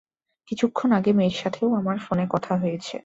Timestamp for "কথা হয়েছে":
2.33-2.95